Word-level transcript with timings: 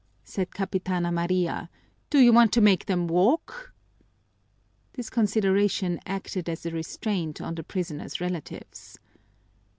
said 0.23 0.49
Capitana 0.51 1.11
Maria. 1.13 1.69
"Do 2.09 2.17
you 2.17 2.33
want 2.33 2.51
to 2.53 2.59
make 2.59 2.87
them 2.87 3.05
walk?" 3.07 3.71
This 4.93 5.11
consideration 5.11 5.99
acted 6.07 6.49
as 6.49 6.65
a 6.65 6.71
restraint 6.71 7.39
on 7.39 7.53
the 7.53 7.61
prisoners' 7.63 8.19
relatives. 8.19 8.97